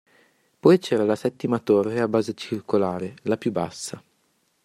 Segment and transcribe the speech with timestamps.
[0.59, 4.03] Poi c'era la settima torre a base circolare, la più bassa.